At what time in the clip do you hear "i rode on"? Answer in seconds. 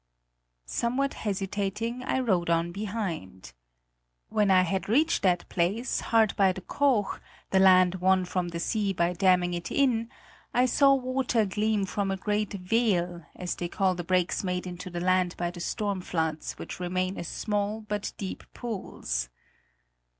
2.01-2.71